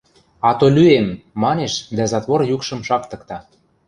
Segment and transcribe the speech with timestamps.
[0.49, 1.07] Ато лӱэм!–
[1.43, 3.37] манеш дӓ затвор юкшым шактыкта.